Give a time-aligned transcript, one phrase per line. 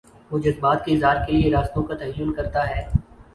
[0.31, 2.81] وہ جذبات کے اظہار کے لیے راستوں کا تعین کرتا ہے۔